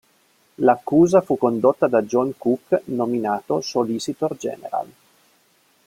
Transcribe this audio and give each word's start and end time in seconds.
L'accusa 0.55 1.21
fu 1.21 1.37
condotta 1.37 1.85
da 1.87 2.01
John 2.01 2.33
Cooke, 2.35 2.81
nominato 2.85 3.61
"Solicitor 3.61 4.35
General". 4.35 4.91